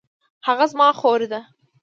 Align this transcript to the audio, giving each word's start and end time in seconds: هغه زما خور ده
هغه 0.47 0.65
زما 0.71 0.87
خور 0.99 1.21
ده 1.31 1.39